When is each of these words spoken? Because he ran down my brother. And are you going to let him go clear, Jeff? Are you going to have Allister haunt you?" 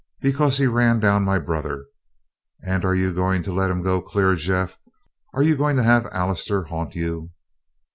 Because 0.19 0.57
he 0.57 0.65
ran 0.65 0.99
down 0.99 1.21
my 1.23 1.37
brother. 1.37 1.85
And 2.63 2.83
are 2.83 2.95
you 2.95 3.13
going 3.13 3.43
to 3.43 3.53
let 3.53 3.69
him 3.69 3.83
go 3.83 4.01
clear, 4.01 4.33
Jeff? 4.33 4.79
Are 5.35 5.43
you 5.43 5.55
going 5.55 5.75
to 5.75 5.83
have 5.83 6.07
Allister 6.11 6.63
haunt 6.63 6.95
you?" 6.95 7.29